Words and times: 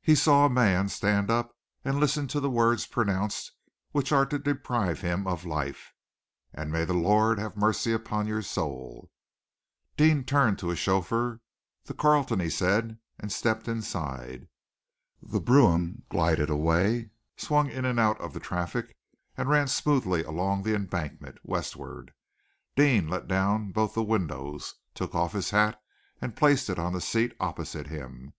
He 0.00 0.14
saw 0.14 0.46
a 0.46 0.48
man 0.48 0.88
stand 0.88 1.30
up 1.30 1.54
and 1.84 2.00
listen 2.00 2.26
to 2.28 2.40
the 2.40 2.48
words 2.48 2.86
pronounced 2.86 3.52
which 3.90 4.10
are 4.10 4.24
to 4.24 4.38
deprive 4.38 5.02
him 5.02 5.26
of 5.26 5.44
life, 5.44 5.92
"And 6.54 6.72
may 6.72 6.86
the 6.86 6.94
Lord 6.94 7.38
have 7.38 7.54
mercy 7.54 7.92
upon 7.92 8.26
your 8.26 8.40
soul!" 8.40 9.10
Deane 9.94 10.24
turned 10.24 10.58
to 10.60 10.68
his 10.68 10.78
chauffeur. 10.78 11.42
"The 11.84 11.92
Carlton!" 11.92 12.40
he 12.40 12.48
said, 12.48 12.96
and 13.20 13.30
stepped 13.30 13.68
inside. 13.68 14.48
The 15.20 15.38
brougham 15.38 16.04
glided 16.08 16.48
away, 16.48 17.10
swung 17.36 17.68
in 17.68 17.84
and 17.84 18.00
out 18.00 18.18
of 18.22 18.32
the 18.32 18.40
traffic, 18.40 18.96
and 19.36 19.50
ran 19.50 19.68
smoothly 19.68 20.24
along 20.24 20.62
the 20.62 20.74
Embankment, 20.74 21.36
westward. 21.44 22.14
Deane 22.74 23.06
let 23.06 23.28
down 23.28 23.70
both 23.70 23.92
the 23.92 24.02
windows, 24.02 24.76
took 24.94 25.14
off 25.14 25.34
his 25.34 25.50
hat 25.50 25.78
and 26.22 26.36
placed 26.36 26.70
it 26.70 26.78
on 26.78 26.94
the 26.94 27.02
seat 27.02 27.36
opposite 27.38 27.88
him. 27.88 28.32